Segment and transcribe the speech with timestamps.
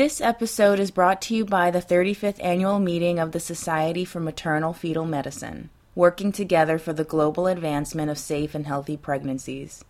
[0.00, 4.18] This episode is brought to you by the 35th annual meeting of the Society for
[4.18, 9.84] Maternal Fetal Medicine, working together for the global advancement of safe and healthy pregnancies.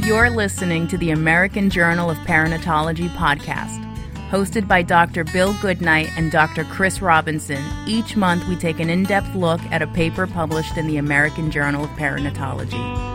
[0.00, 3.82] You're listening to the American Journal of Perinatology podcast.
[4.28, 5.24] Hosted by Dr.
[5.24, 6.64] Bill Goodnight and Dr.
[6.64, 10.86] Chris Robinson, each month we take an in depth look at a paper published in
[10.88, 13.13] the American Journal of Perinatology.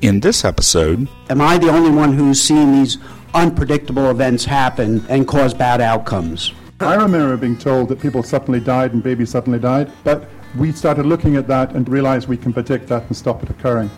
[0.00, 2.98] In this episode, Am I the only one who's seen these
[3.34, 6.52] unpredictable events happen and cause bad outcomes?
[6.78, 11.04] I remember being told that people suddenly died and babies suddenly died, but we started
[11.04, 13.90] looking at that and realized we can predict that and stop it occurring.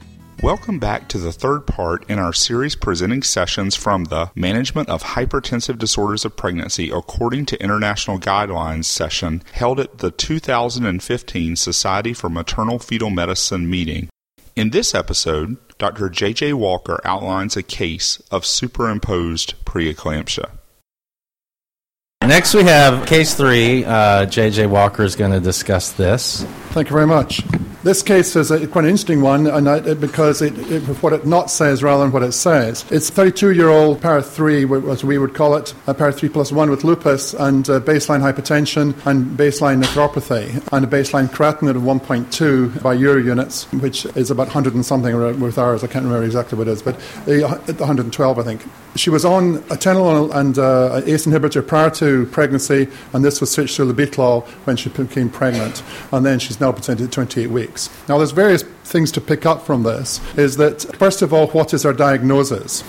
[0.43, 5.03] welcome back to the third part in our series presenting sessions from the Management of
[5.03, 12.31] Hypertensive Disorders of Pregnancy According to International Guidelines session held at the 2015 Society for
[12.31, 14.09] Maternal Fetal Medicine meeting.
[14.57, 16.11] In this episode, Dr.
[16.11, 16.53] J.J.
[16.53, 20.51] Walker outlines a case of superimposed preeclampsia.
[22.23, 23.83] Next, we have case three.
[23.83, 24.67] Uh, J.J.
[24.67, 26.45] Walker is going to discuss this.
[26.71, 27.43] Thank you very much.
[27.83, 31.25] This case is a, quite an interesting one, and I, because it, it, what it
[31.25, 32.85] not says rather than what it says.
[32.91, 36.53] It's 32 year old para 3, as we would call it, a para 3 plus
[36.53, 41.83] 1 with lupus and uh, baseline hypertension and baseline nephropathy and a baseline creatinine of
[41.83, 45.83] 1.2 by euro units, which is about 100 and something with ours.
[45.83, 46.97] I can't remember exactly what it is, but
[47.27, 48.63] uh, 112, I think.
[48.95, 53.77] She was on atenolol and uh, ACE inhibitor prior to pregnancy, and this was switched
[53.77, 57.91] to labetalol when she became pregnant, and then she's now presented at 28 weeks.
[58.09, 60.21] Now, there's various things to pick up from this.
[60.37, 62.85] Is that first of all, what is our diagnosis?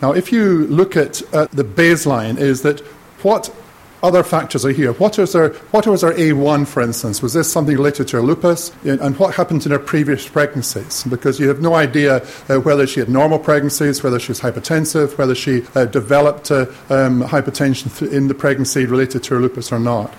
[0.00, 1.14] Now, if you look at,
[1.52, 2.80] the baseline, is that
[3.22, 3.54] what
[4.02, 4.92] other factors are here.
[4.94, 7.22] What was, our, what was our A1, for instance?
[7.22, 8.72] Was this something related to her lupus?
[8.84, 11.04] And what happened in her previous pregnancies?
[11.04, 12.16] Because you have no idea
[12.48, 16.66] uh, whether she had normal pregnancies, whether she was hypertensive, whether she uh, developed uh,
[16.90, 20.12] um, hypertension in the pregnancy related to her lupus or not.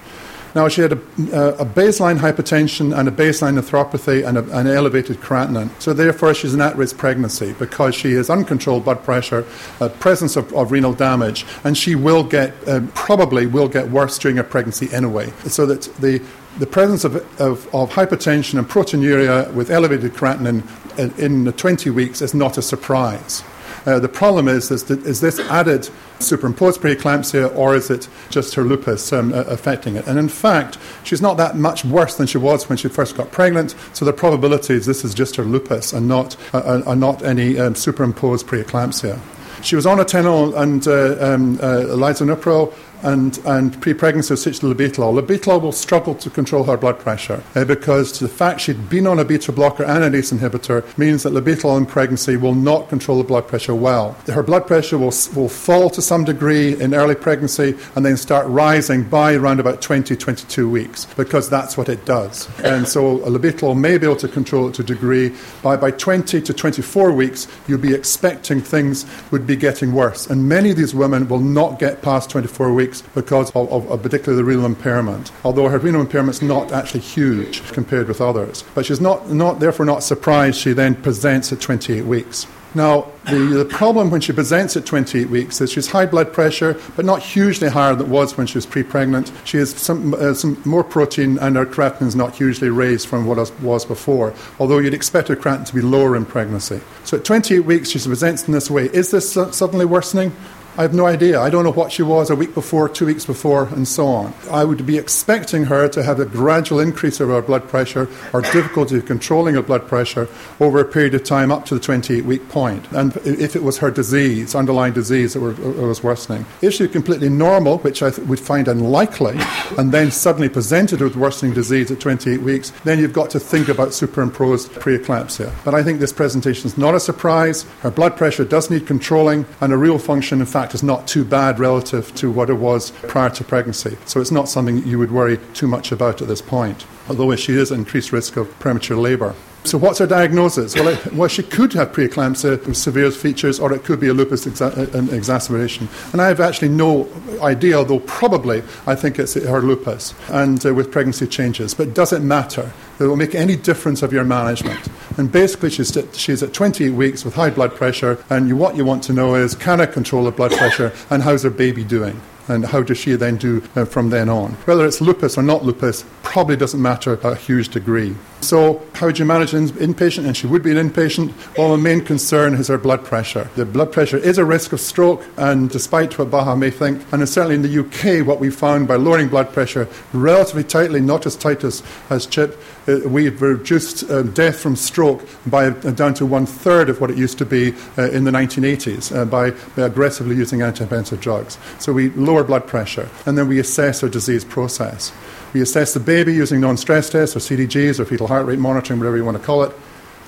[0.55, 4.67] Now, she had a, uh, a, baseline hypertension and a baseline nephropathy and a, an
[4.67, 5.69] elevated creatinine.
[5.81, 9.45] So, therefore, she's an at risk pregnancy because she has uncontrolled blood pressure,
[9.81, 14.19] uh, presence of, of, renal damage, and she will get, uh, probably will get worse
[14.19, 15.33] during her pregnancy anyway.
[15.47, 16.21] So, that the
[16.59, 20.63] the presence of, of, of, hypertension and proteinuria with elevated creatinine
[20.99, 23.43] in, in the 20 weeks is not a surprise.
[23.85, 24.83] Uh, the problem is, is,
[25.21, 25.89] this added
[26.19, 30.07] superimposed preeclampsia or is it just her lupus um, affecting it?
[30.07, 33.31] And in fact, she's not that much worse than she was when she first got
[33.31, 37.23] pregnant, so the probability is this is just her lupus and not, uh, uh, not
[37.23, 39.19] any um, superimposed preeclampsia.
[39.63, 42.73] She was on atenolol and uh, um, uh, lisinopril
[43.03, 45.19] and, and pre-pregnancy switched to labetalol.
[45.21, 49.19] Labetalol will struggle to control her blood pressure uh, because the fact she'd been on
[49.19, 53.17] a beta blocker and an ACE inhibitor means that labetalol in pregnancy will not control
[53.17, 54.13] the blood pressure well.
[54.27, 58.47] Her blood pressure will, will fall to some degree in early pregnancy and then start
[58.47, 62.47] rising by around about 20, 22 weeks because that's what it does.
[62.61, 65.35] And so labetalol may be able to control it to a degree.
[65.61, 70.27] By, by 20 to 24 weeks, you'll be expecting things would be getting worse.
[70.27, 74.37] And many of these women will not get past 24 weeks because of, of, particularly
[74.37, 75.31] the renal impairment.
[75.43, 78.63] Although her renal impairment is not actually huge compared with others.
[78.75, 82.47] But she's not, not therefore not surprised she then presents at 28 weeks.
[82.75, 86.79] Now, the, the, problem when she presents at 28 weeks is she's high blood pressure,
[86.95, 89.31] but not hugely higher than it was when she was pre pregnant.
[89.45, 93.27] She has some, uh, some more protein, and her creatinine is not hugely raised from
[93.27, 96.81] what it was before, although you'd expect her creatinine to be lower in pregnancy.
[97.03, 98.85] So at 28 weeks, she presents in this way.
[98.85, 100.35] Is this suddenly worsening?
[100.75, 101.39] I have no idea.
[101.39, 104.33] I don't know what she was a week before, two weeks before, and so on.
[104.49, 108.41] I would be expecting her to have a gradual increase of her blood pressure or
[108.41, 110.27] difficulty controlling her blood pressure
[110.59, 112.91] over a period of time up to the 28 week point.
[112.91, 116.43] And if it was her disease, underlying disease that was worsening.
[116.63, 119.37] If she's completely normal, which I would find unlikely,
[119.77, 123.69] and then suddenly presented with worsening disease at 28 weeks, then you've got to think
[123.69, 125.53] about superimposed preeclampsia.
[125.63, 127.61] But I think this presentation is not a surprise.
[127.81, 131.07] Her blood pressure does need controlling, and a real function, in fact, fact, is not
[131.07, 133.97] too bad relative to what it was prior to pregnancy.
[134.05, 137.53] So it's not something you would worry too much about at this point, although she
[137.53, 139.35] is at increased risk of premature labour.
[139.65, 140.75] So, what's her diagnosis?
[140.75, 144.13] Well, it, well, she could have preeclampsia with severe features, or it could be a
[144.13, 145.87] lupus exa- exacerbation.
[146.11, 147.07] And I have actually no
[147.41, 151.73] idea, although probably I think it's her lupus and uh, with pregnancy changes.
[151.73, 152.73] But does it matter?
[152.99, 154.87] It will make any difference of your management.
[155.17, 158.75] And basically, she's at, she's at 28 weeks with high blood pressure, and you, what
[158.75, 161.83] you want to know is can I control her blood pressure, and how's her baby
[161.83, 162.19] doing?
[162.47, 164.51] And how does she then do uh, from then on?
[164.65, 168.15] Whether it's lupus or not lupus probably doesn't matter a huge degree.
[168.41, 170.25] So, how would you manage an inpatient?
[170.25, 171.31] And she would be an inpatient.
[171.57, 173.49] Well, the main concern is her blood pressure.
[173.55, 177.27] The blood pressure is a risk of stroke, and despite what Baha may think, and
[177.29, 181.37] certainly in the UK, what we found by lowering blood pressure relatively tightly, not as
[181.37, 186.25] tight as, as CHIP, uh, we've reduced uh, death from stroke by uh, down to
[186.25, 189.83] one third of what it used to be uh, in the 1980s uh, by, by,
[189.83, 191.57] aggressively using antihypertensive drugs.
[191.79, 195.13] So we lower blood pressure, and then we assess our disease process.
[195.53, 198.99] We assess the baby using non stress tests or CTGs or fetal heart rate monitoring,
[198.99, 199.73] whatever you want to call it.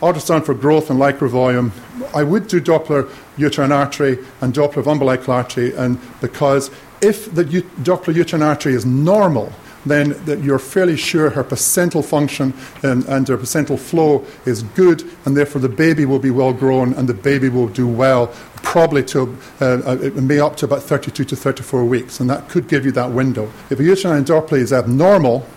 [0.02, 1.72] Ultrasound for growth and liquor volume.
[2.13, 6.69] I would do Doppler uterine artery and Doppler of umbilical artery, and because
[7.02, 9.52] if the u- Doppler uterine artery is normal,
[9.85, 12.53] then you're fairly sure her placental function
[12.83, 17.07] and, her placental flow is good, and therefore the baby will be well grown and
[17.07, 18.27] the baby will do well,
[18.57, 22.67] probably to uh, uh may up to about 32 to 34 weeks, and that could
[22.67, 23.51] give you that window.
[23.69, 25.47] If a uterine Doppler is abnormal,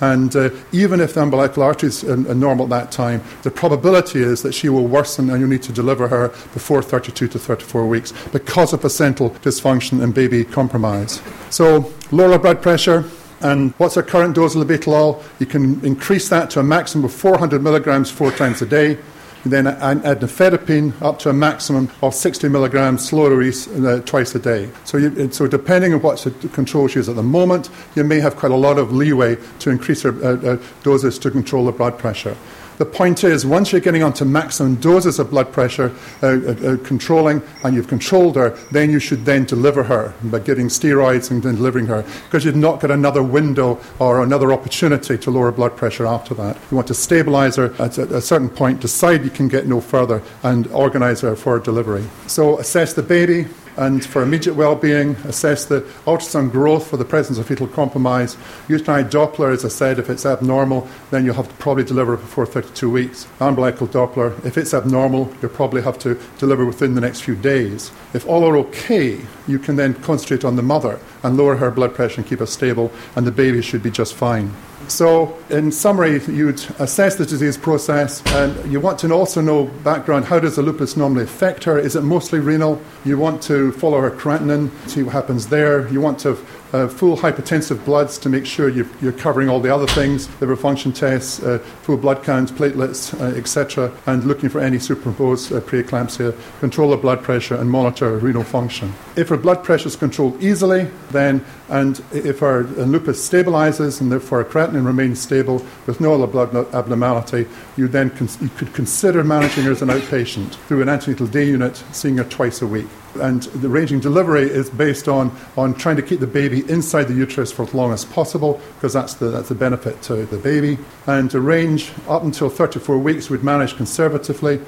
[0.00, 4.20] and uh, even if the umbilical artery is uh, normal at that time, the probability
[4.20, 7.86] is that she will worsen and you need to deliver her before 32 to 34
[7.86, 11.20] weeks because of placental dysfunction and baby compromise.
[11.50, 13.04] So, lower blood pressure,
[13.40, 15.22] and what's our current dose of labetalol?
[15.38, 18.98] You can increase that to a maximum of 400 milligrams four times a day.
[19.44, 24.34] And then add nifedipine up to a maximum of 60 milligrams slow release uh, twice
[24.34, 24.68] a day.
[24.84, 28.18] So, you, so depending on what the control she is at the moment, you may
[28.18, 31.72] have quite a lot of leeway to increase her uh, uh, doses to control the
[31.72, 32.36] blood pressure.
[32.78, 35.92] The point is, once you're getting onto maximum doses of blood pressure
[36.22, 40.38] uh, uh, uh, controlling, and you've controlled her, then you should then deliver her by
[40.38, 45.30] giving steroids and delivering her, because you've not got another window or another opportunity to
[45.30, 46.56] lower blood pressure after that.
[46.70, 49.80] You want to stabilize her at a, a certain point, decide you can get no
[49.80, 52.04] further, and organize her for delivery.
[52.28, 53.48] So assess the baby,
[53.78, 58.36] and for immediate well-being, assess the ultrasound growth for the presence of fetal compromise.
[58.68, 62.44] Uterine Doppler, as I said, if it's abnormal, then you'll have to probably deliver before
[62.44, 63.28] 32 weeks.
[63.40, 67.92] Umbilical Doppler, if it's abnormal, you'll probably have to deliver within the next few days.
[68.12, 71.94] If all are okay, you can then concentrate on the mother and lower her blood
[71.94, 74.52] pressure and keep her stable, and the baby should be just fine.
[74.88, 80.24] So, in summary, you'd assess the disease process, and you want to also know background
[80.24, 81.78] how does the lupus normally affect her?
[81.78, 82.80] Is it mostly renal?
[83.04, 85.86] You want to follow her creatinine, see what happens there.
[85.88, 86.36] You want to
[86.72, 90.56] uh, full hypertensive bloods to make sure you're, you're, covering all the other things, liver
[90.56, 95.60] function tests, uh, full blood counts, platelets, uh, etc., and looking for any superimposed uh,
[95.60, 98.92] preeclampsia, control the blood pressure, and monitor renal function.
[99.16, 104.44] If her blood pressure is controlled easily, then, and if her lupus stabilizes and therefore
[104.44, 109.64] her creatinine remains stable with no other blood abnormality, you then you could consider managing
[109.64, 113.42] her as an outpatient through an antenatal day unit, seeing her twice a week and
[113.44, 117.50] the ranging delivery is based on, on trying to keep the baby inside the uterus
[117.52, 120.78] for as long as possible, because that's the, that's the benefit to the baby.
[121.06, 124.60] And to range up until 34 weeks, we'd manage conservatively.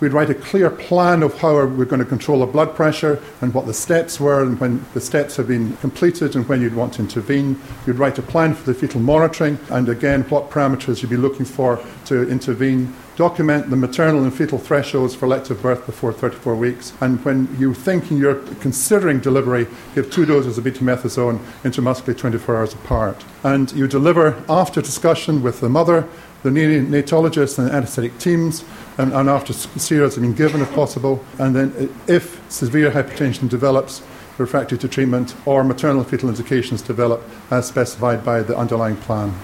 [0.00, 3.52] We'd write a clear plan of how we're going to control the blood pressure and
[3.52, 6.94] what the steps were, and when the steps have been completed and when you'd want
[6.94, 7.60] to intervene.
[7.86, 11.44] You'd write a plan for the fetal monitoring, and again, what parameters you'd be looking
[11.44, 16.92] for to intervene document the maternal and fetal thresholds for elective birth before 34 weeks.
[17.00, 19.66] And when you're thinking you're considering delivery,
[19.96, 23.24] give two doses of betamethasone intramuscularly 24 hours apart.
[23.42, 26.06] And you deliver after discussion with the mother,
[26.42, 28.64] the neonatologist, and anesthetic teams,
[28.96, 31.24] and, and after steroids have been given if possible.
[31.38, 34.02] And then, uh, if severe hypertension develops,
[34.38, 39.34] refractory to treatment, or maternal fetal indications develop as specified by the underlying plan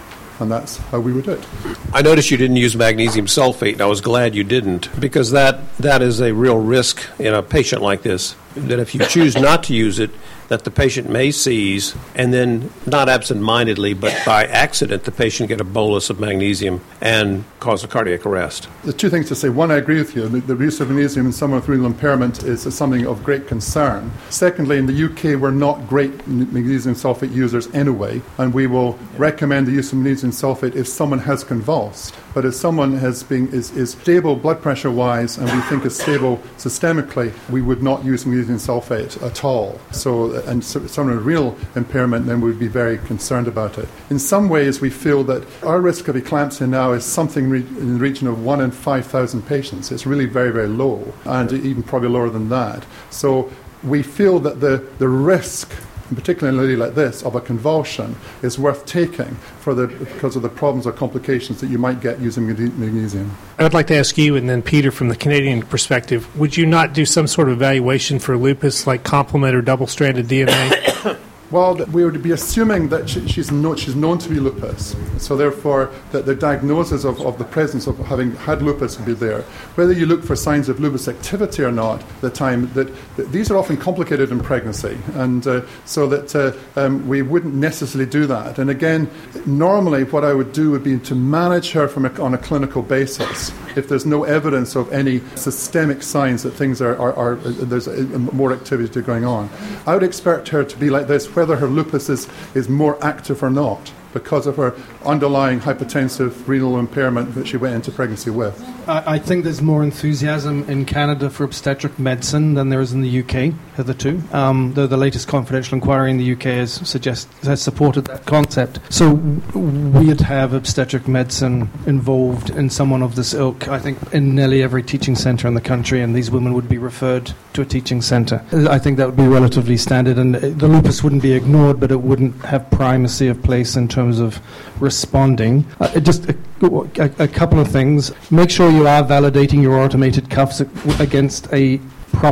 [0.41, 1.47] and that's how we would do it.
[1.93, 5.77] I noticed you didn't use magnesium sulfate, and I was glad you didn't because that,
[5.77, 8.35] that is a real risk in a patient like this.
[8.57, 10.11] That if you choose not to use it,
[10.49, 15.61] that the patient may seize, and then not absent-mindedly, but by accident, the patient get
[15.61, 18.69] a bolus of magnesium and cause a cardiac arrest.
[18.85, 20.29] The two things to say: one, I agree with you.
[20.29, 24.11] The, use of magnesium in someone with renal impairment is something of great concern.
[24.31, 29.67] Secondly, in the UK, we're not great magnesium sulfate users anyway, and we will recommend
[29.67, 32.15] the use of magnesium sulfate if someone has convulsed.
[32.35, 35.99] But if someone has been is, is stable blood pressure wise, and we think is
[35.99, 39.81] stable systemically, we would not use magnesium sulfate at all.
[39.93, 43.89] So and so, someone with renal impairment, then we'd be very concerned about it.
[44.11, 47.95] In some ways, we feel that our risk of eclampsia now is something re- in
[47.95, 49.91] the region of 1 in 5,000 patients.
[49.91, 52.85] It's really very, very low, and even probably lower than that.
[53.11, 53.51] So
[53.83, 55.71] we feel that the, the risk
[56.14, 60.87] particularly like this, of a convulsion is worth taking for the, because of the problems
[60.87, 63.37] or complications that you might get using magnesium.
[63.59, 66.66] I would like to ask you, and then Peter, from the Canadian perspective, would you
[66.66, 71.18] not do some sort of evaluation for lupus, like complement or double stranded DNA?
[71.51, 75.91] Well, we would be assuming that she, she's, she's known to be lupus, so therefore
[76.11, 79.43] that the diagnosis of, of the presence of having had lupus would be there.
[79.77, 83.51] Whether you look for signs of lupus activity or not, the time that, that these
[83.51, 88.27] are often complicated in pregnancy, and uh, so that uh, um, we wouldn't necessarily do
[88.27, 88.59] that.
[88.59, 89.11] And again,
[89.47, 92.83] normally what I would do would be to manage her from a, on a clinical
[92.83, 93.53] basis.
[93.77, 98.03] If there's no evidence of any systemic signs that things are, are, are there's a
[98.19, 99.51] more activity going on,
[99.87, 103.43] I would expect her to be like this whether her lupus is, is more active
[103.43, 104.75] or not because of her
[105.05, 108.59] underlying hypertensive renal impairment that she went into pregnancy with.
[108.89, 113.03] I, I, think there's more enthusiasm in Canada for obstetric medicine than there is in
[113.03, 114.23] the UK hitherto.
[114.33, 118.81] Um, though the latest confidential inquiry in the UK has suggest has supported that concept.
[118.90, 123.69] So we'd have obstetric medicine involved in someone of this ilk.
[123.69, 126.78] I think in nearly every teaching centre in the country, and these women would be
[126.78, 128.45] referred to a teaching centre.
[128.52, 132.00] I think that would be relatively standard, and the lupus wouldn't be ignored, but it
[132.00, 134.40] wouldn't have primacy of place in terms of
[134.81, 135.64] responding.
[135.81, 138.12] Uh, just a, a, a, couple of things.
[138.31, 140.61] Make sure you are validating your automated cuffs
[140.99, 141.81] against a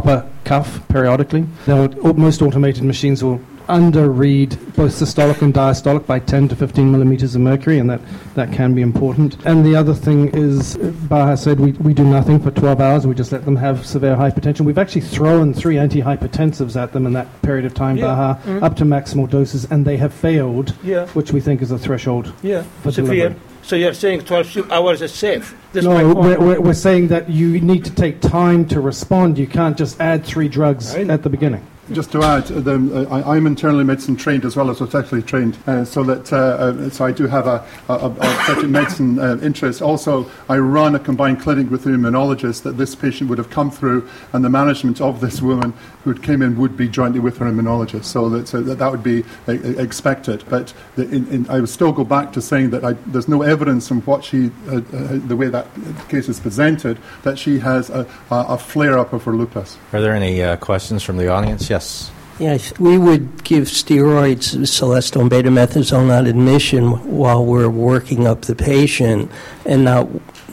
[0.01, 1.47] proper cuff periodically.
[1.67, 7.43] most automated machines will underread both systolic and diastolic by 10 to 15 millimeters of
[7.43, 8.01] mercury, and that,
[8.35, 9.37] that can be important.
[9.45, 13.15] And the other thing is, Baha said we, we do nothing for 12 hours, we
[13.15, 14.63] just let them have severe hypertension.
[14.63, 18.07] We've actually thrown three antihypertensives at them in that period of time, yeah.
[18.07, 18.65] Baha, mm-hmm.
[18.65, 21.07] up to maximal doses, and they have failed, yeah.
[21.09, 22.63] which we think is a threshold yeah.
[22.83, 23.37] for severe.
[23.63, 25.57] So you're saying 12 hours is safe?
[25.73, 29.39] This no, we're, we're, saying that you need to take time to respond.
[29.39, 31.67] You can't just add three drugs at the beginning.
[31.91, 35.59] Just to add, the, uh, I, am internally medicine trained as well as obstetrically trained,
[35.67, 39.39] uh, so that uh, uh, so I do have a, a, a obstetric medicine uh,
[39.43, 39.83] interest.
[39.83, 43.69] Also, I run a combined clinic with an immunologist that this patient would have come
[43.69, 45.75] through, and the management of this woman
[46.05, 48.05] who came in would be jointly with her immunologist.
[48.05, 50.45] So that so that, that would be uh, expected.
[50.49, 53.43] But the, in, in, I would still go back to saying that I, there's no
[53.43, 55.67] evidence from what she, the way that
[56.09, 59.79] case is presented, that she has a, a flare up of her lupus.
[59.93, 61.72] Are there any questions from the audience?
[61.73, 62.11] Yes.
[62.39, 69.31] Yes, we would give steroids, celestone betamethasone on admission while we're working up the patient
[69.65, 70.07] and not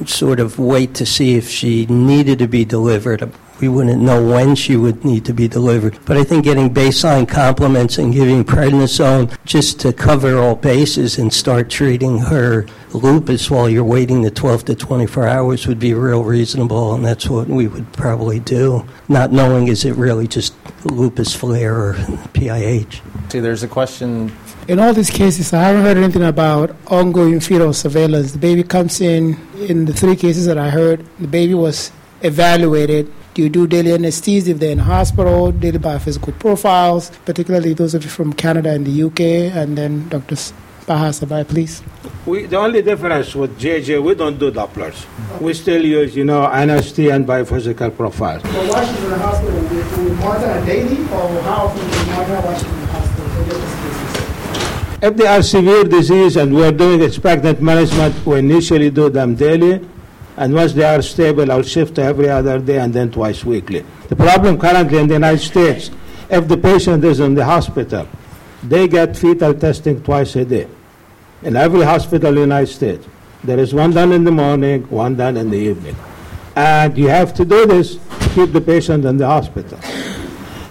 [0.06, 3.22] sort of wait to see if she needed to be delivered
[3.60, 5.98] we wouldn't know when she would need to be delivered.
[6.06, 11.32] But I think getting baseline complements and giving prednisone just to cover all bases and
[11.34, 16.24] start treating her lupus while you're waiting the 12 to 24 hours would be real
[16.24, 18.86] reasonable, and that's what we would probably do.
[19.08, 20.54] Not knowing is it really just
[20.86, 21.94] lupus flare or
[22.34, 23.01] PIH.
[23.32, 24.32] See, there's a question.
[24.68, 28.32] In all these cases, I haven't heard anything about ongoing fetal surveillance.
[28.32, 33.06] The baby comes in, in the three cases that I heard, the baby was evaluated
[33.06, 38.03] do you do daily NSTs if they're in hospital, daily biophysical profiles, particularly those of
[38.03, 39.22] you from Canada and the UK,
[39.55, 40.36] and then Dr.
[40.86, 41.81] Baha Sibai, please.
[42.25, 45.05] We, the only difference with JJ, we don't do Dopplers.
[45.39, 48.43] We still use, you know, NSTs and biophysical profiles.
[48.43, 52.05] So why she's in the hospital, we, we monitor daily, or how often do we
[52.12, 53.29] monitor while she's in the hospital
[55.01, 59.79] If they are severe disease and we're doing expectant management, we initially do them daily
[60.39, 63.84] and once they are stable, I'll shift every other day and then twice weekly.
[64.08, 65.91] The problem currently in the United States,
[66.29, 68.08] if the patient is in the hospital,
[68.63, 70.67] they get fetal testing twice a day.
[71.43, 73.05] In every hospital in the United States,
[73.43, 75.98] there is one done in the morning, one done in the evening.
[76.55, 79.77] And you have to do this to keep the patient in the hospital.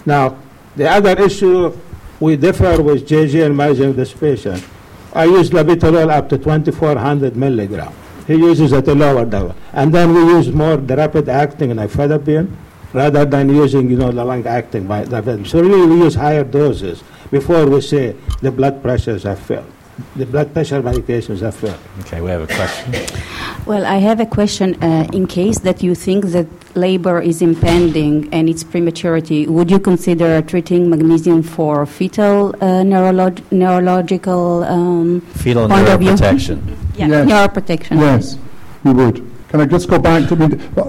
[0.03, 0.39] Now,
[0.77, 1.77] the other issue,
[2.19, 4.65] we differ with JJ in this patient.
[5.13, 9.55] I use labetalol up to 2400 milligrams he uses at a lower level.
[9.73, 12.55] And then we use more the rapid acting nifedipine
[12.93, 15.47] rather than using, you know, the long acting nifedipine.
[15.47, 19.65] So really we use higher doses before we say the blood pressures have failed.
[20.15, 21.79] The blood pressure medications have failed.
[22.01, 22.93] Okay, we have a question.
[23.65, 24.81] Well, I have a question.
[24.81, 26.47] Uh, in case that you think that
[26.79, 33.43] labor is impending and it's prematurity, would you consider treating magnesium for fetal uh, neurolog-
[33.51, 36.59] neurological um, fetal neuroprotection?
[36.99, 37.29] Yeah, yes.
[37.31, 37.95] neuroprotection.
[38.01, 38.37] Yes,
[38.83, 39.28] we would.
[39.49, 40.35] Can I just go back to?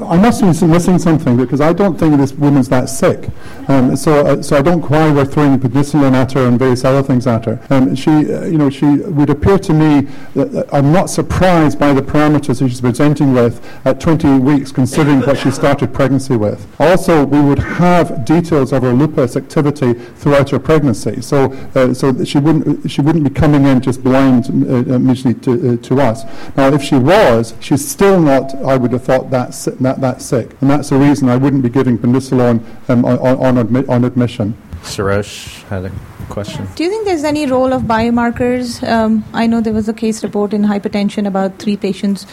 [0.07, 3.31] I must be missing something because I don't think this woman's that sick.
[3.69, 7.03] Um, so, uh, so I don't why we're throwing penicillin at her and various other
[7.03, 7.59] things at her.
[7.71, 11.95] Um, she, uh, you know, she would appear to me that I'm not surprised by
[11.95, 16.67] the parameters that she's presenting with at 20 weeks, considering what she started pregnancy with.
[16.79, 22.25] Also, we would have details of her lupus activity throughout her pregnancy, so uh, so
[22.25, 26.25] she wouldn't she wouldn't be coming in just blind uh, initially to, uh, to us.
[26.59, 30.51] Now, if she was, she's still not I would have thought that's, that, that sick.
[30.61, 34.57] And that's the reason I wouldn't be giving penicillin um, on, on, admi- on admission.
[34.83, 35.93] Sarosh had a
[36.29, 36.67] question.
[36.75, 38.87] Do you think there's any role of biomarkers?
[38.89, 42.27] Um, I know there was a case report in hypertension about three patients.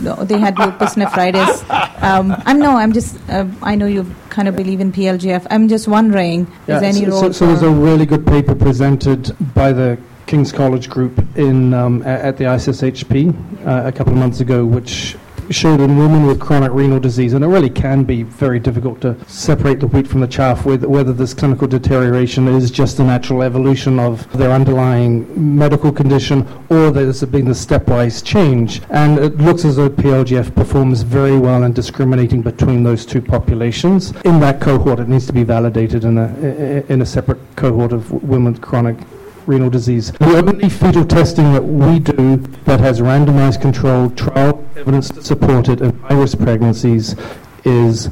[0.00, 1.62] no, They had lupus nephritis.
[2.00, 2.76] Um, I'm no.
[2.76, 3.18] I'm just.
[3.28, 5.46] Uh, I know you kind of believe in PLGF.
[5.50, 7.20] I'm just wondering, is there any so, role?
[7.20, 12.02] so, so there's a really good paper presented by the King's College group in um,
[12.02, 15.16] at the ISSHP uh, a couple of months ago, which
[15.50, 19.16] showed in women with chronic renal disease, and it really can be very difficult to
[19.26, 23.42] separate the wheat from the chaff, with whether this clinical deterioration is just a natural
[23.42, 25.26] evolution of their underlying
[25.58, 28.82] medical condition, or there's been a stepwise change.
[28.90, 34.12] And it looks as though PLGF performs very well in discriminating between those two populations.
[34.26, 36.28] In that cohort, it needs to be validated in a
[36.88, 38.96] in a separate cohort of women with chronic
[39.48, 40.12] renal disease.
[40.12, 42.36] The only fetal testing that we do
[42.66, 47.16] that has randomized controlled trial evidence to support it in high-risk pregnancies
[47.64, 48.10] is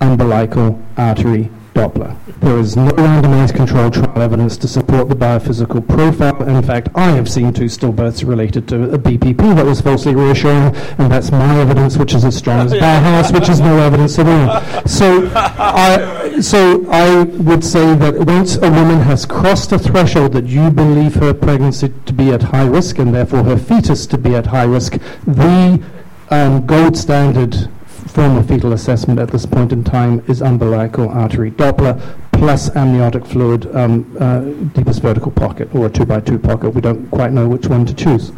[0.00, 2.16] umbilical artery Doppler.
[2.40, 6.40] There is no randomized controlled trial evidence to support the biophysical profile.
[6.44, 10.74] In fact, I have seen two stillbirths related to a BPP that was falsely reassuring,
[10.98, 14.26] and that's my evidence, which is as strong as Baha's, which is no evidence at
[14.26, 14.86] all.
[14.86, 20.46] So, I, so I would say that once a woman has crossed a threshold that
[20.46, 24.36] you believe her pregnancy to be at high risk, and therefore her fetus to be
[24.36, 24.92] at high risk,
[25.26, 25.82] the
[26.30, 27.68] um, gold standard
[28.14, 32.00] form of fetal assessment at this point in time is umbilical artery Doppler
[32.32, 34.40] plus amniotic fluid, um, uh,
[34.72, 36.70] deepest vertical pocket, or a two by two pocket.
[36.70, 38.30] We don't quite know which one to choose.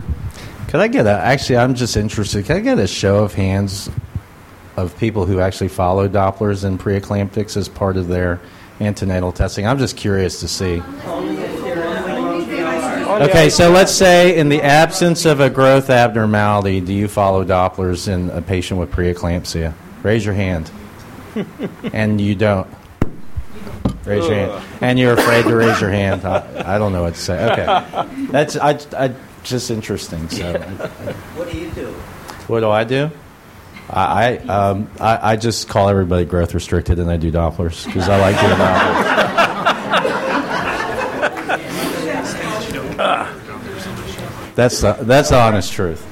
[0.68, 1.11] Could I get a?
[1.11, 2.47] Actually, I'm just interested.
[2.47, 3.90] Can I get a show of hands
[4.76, 8.40] of people who actually follow Dopplers and preeclamptics as part of their
[8.80, 9.66] antenatal testing?
[9.66, 10.83] I'm just curious to see.
[13.23, 18.08] Okay, so let's say in the absence of a growth abnormality, do you follow Dopplers
[18.08, 19.73] in a patient with preeclampsia?
[20.02, 20.70] Raise your hand.
[21.94, 22.66] and you don't.
[24.04, 24.64] Raise your hand.
[24.82, 26.25] And you're afraid to raise your hand.
[26.26, 27.52] I, I don't know what to say.
[27.52, 30.28] Okay, that's I, I just interesting.
[30.28, 30.52] So,
[31.37, 31.92] What do you do?
[32.49, 33.11] what do I do?
[33.88, 38.08] I I, um, I I just call everybody growth restricted and I do Dopplers because
[38.08, 39.05] I like doing Dopplers.
[44.54, 46.02] That's the, that's the honest truth.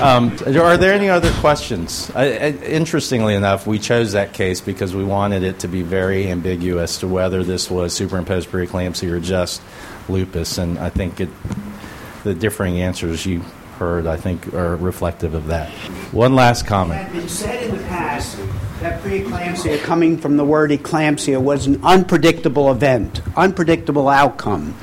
[0.00, 2.10] Um, are there any other questions?
[2.14, 6.28] I, I, interestingly enough, we chose that case because we wanted it to be very
[6.30, 9.62] ambiguous to whether this was superimposed preeclampsia or just
[10.08, 11.28] lupus, and I think it,
[12.24, 13.44] the differing answers you
[13.78, 15.70] heard, I think, are reflective of that.
[16.12, 17.00] One last comment.
[17.00, 18.36] It had been said in the past
[18.80, 24.76] that preeclampsia, coming from the word eclampsia, was an unpredictable event, unpredictable outcome.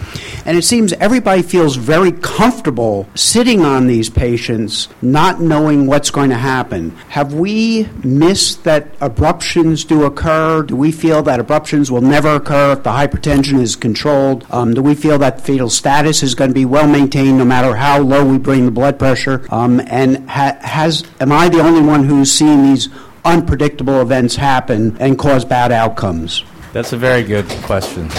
[0.46, 6.30] And it seems everybody feels very comfortable sitting on these patients, not knowing what's going
[6.30, 6.92] to happen.
[7.10, 10.62] Have we missed that abruptions do occur?
[10.62, 14.46] Do we feel that abruptions will never occur if the hypertension is controlled?
[14.52, 17.76] Um, do we feel that fetal status is going to be well maintained no matter
[17.76, 19.46] how low we bring the blood pressure?
[19.50, 22.90] Um, and ha- has am I the only one who's seen these
[23.24, 26.44] unpredictable events happen and cause bad outcomes?
[26.72, 28.10] That's a very good question.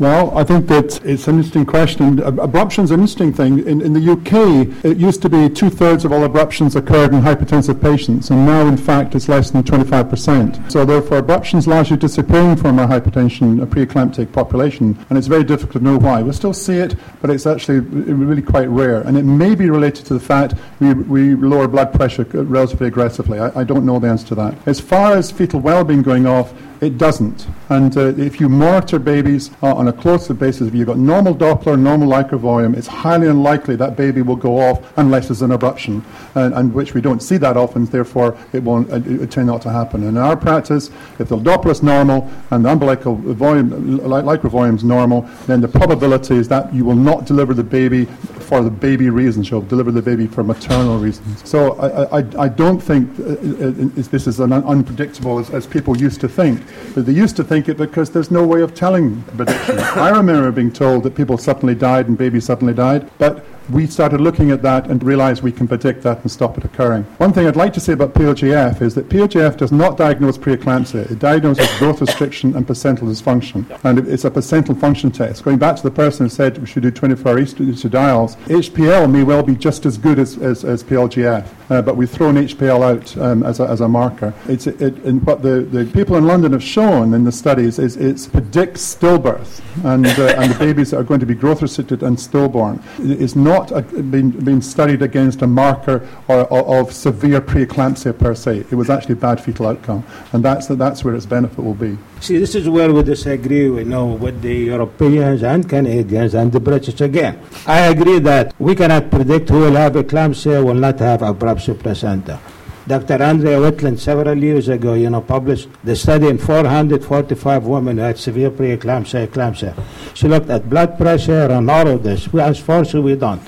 [0.00, 2.20] Well, I think that it's an interesting question.
[2.20, 3.60] Ab- Abruption's an interesting thing.
[3.60, 7.20] In, in the UK, it used to be two thirds of all abruptions occurred in
[7.20, 10.72] hypertensive patients, and now, in fact, it's less than 25%.
[10.72, 15.80] So, therefore, abruptions largely disappearing from our hypertension, preeclamptic population, and it's very difficult to
[15.80, 16.22] know why.
[16.22, 20.06] We still see it, but it's actually really quite rare, and it may be related
[20.06, 23.38] to the fact we, we lower blood pressure relatively aggressively.
[23.38, 24.66] I, I don't know the answer to that.
[24.66, 27.46] As far as fetal well-being going off, it doesn't.
[27.68, 31.34] And uh, if you monitor babies uh, on a closer basis, if you've got normal
[31.34, 35.50] Doppler, normal liquor volume, it's highly unlikely that baby will go off unless there's an
[35.50, 36.02] abruption,
[36.34, 40.02] and, and which we don't see that often, therefore it won't it, it to happen.
[40.04, 44.76] In our practice, if the Doppler is normal and the umbilical volume, li- liquor volume
[44.76, 48.06] is normal, then the probability is that you will not deliver the baby
[48.44, 49.50] for the baby reasons.
[49.50, 51.48] You'll deliver the baby for maternal reasons.
[51.48, 55.66] So I, I, I don't think uh, uh, uh, this is an unpredictable as, as
[55.66, 56.60] people used to think.
[56.94, 59.78] But they used to think it because there's no way of telling prediction.
[60.06, 64.20] I remember being told that people suddenly died and babies suddenly died, but we started
[64.20, 67.04] looking at that and realized we can predict that and stop it occurring.
[67.18, 71.10] One thing I'd like to say about PLGF is that PLGF does not diagnose preeclampsia.
[71.10, 73.64] It diagnoses growth restriction and placental dysfunction.
[73.84, 75.44] And it's a placental function test.
[75.44, 78.36] Going back to the person who said we should do 24-hour estriol.
[78.46, 82.34] HPL may well be just as good as, as, as PLGF, uh, but we've thrown
[82.34, 84.34] HPL out um, as, a, as a marker.
[84.46, 87.96] It's, it, and what the, the people in London have shown in the studies is
[87.96, 92.02] it predicts stillbirth and, uh, and the babies that are going to be growth restricted
[92.02, 92.82] and stillborn.
[92.98, 98.16] It's not a, uh, been, been studied against a marker or, or, of severe preeclampsia
[98.18, 98.64] per se.
[98.70, 101.96] It was actually bad fetal outcome, and that's, that's where its benefit will be.
[102.20, 106.60] See, this is where we disagree, we know, with the Europeans and Canadians and the
[106.60, 107.40] British again.
[107.66, 112.40] I agree that we cannot predict who will have eclampsia, will not have abruptio placenta.
[112.86, 113.22] Dr.
[113.22, 118.18] Andrea Witlin, several years ago, you know, published the study in 445 women who had
[118.18, 119.74] severe preeclampsia, eclampsia.
[120.12, 122.30] She looked at blood pressure and all of this.
[122.30, 123.40] We, unfortunately, we don't.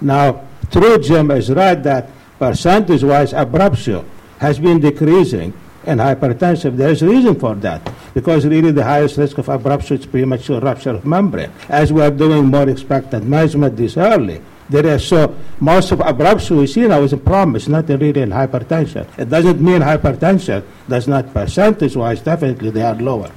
[0.00, 2.08] Now, true, Jim is right that
[2.38, 4.06] percentage-wise, abruptio
[4.38, 5.52] has been decreasing
[5.84, 6.76] in hypertensive.
[6.78, 10.60] There is a reason for that, because really the highest risk of abruptio is premature
[10.60, 11.52] rupture of membrane.
[11.68, 16.58] As we are doing more expectant management this early, there is so most of abruptio
[16.58, 17.56] we see now is a problem.
[17.56, 19.06] It's not really in hypertension.
[19.18, 22.20] It doesn't mean hypertension does not percentage-wise.
[22.22, 23.30] Definitely they are lower.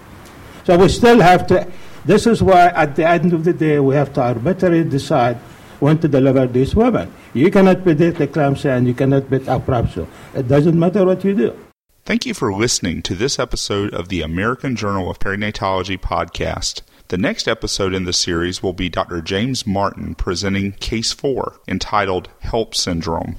[0.66, 1.72] So we still have to.
[2.06, 5.38] This is why at the end of the day we have to arbitrarily decide
[5.80, 7.14] when to deliver these women.
[7.34, 10.08] You cannot predict the eclampsia and you cannot predict abruptio.
[10.34, 11.60] It doesn't matter what you do.
[12.06, 16.82] Thank you for listening to this episode of the American Journal of Perinatology podcast.
[17.10, 19.22] The next episode in the series will be Dr.
[19.22, 23.36] James Martin presenting Case 4, entitled HELLP Syndrome.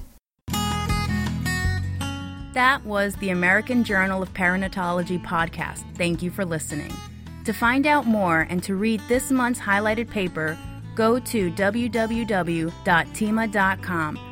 [2.54, 5.82] That was the American Journal of Perinatology podcast.
[5.96, 6.92] Thank you for listening.
[7.44, 10.56] To find out more and to read this month's highlighted paper,
[10.94, 12.70] go to www.thieme.com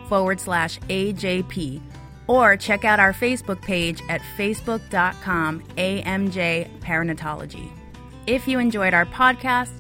[0.09, 1.83] forward slash AJP
[2.29, 7.84] or check out our Facebook page at facebook.com AMJ Perinatology.
[8.27, 9.73] If you enjoyed our podcast,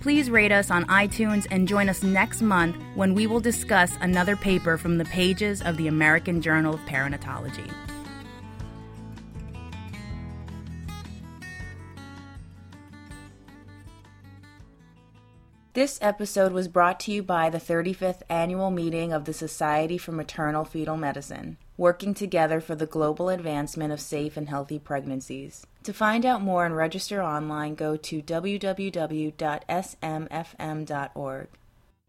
[0.00, 4.34] please rate us on iTunes and join us next month when we will discuss another
[4.34, 7.72] paper from the pages of the American Journal of Perinatology.
[15.74, 20.10] This episode was brought to you by the 35th Annual Meeting of the Society for
[20.10, 25.68] Maternal Fetal Medicine, working together for the global advancement of safe and healthy pregnancies.
[25.84, 28.68] To find out more and register online, go to www.smfm.org.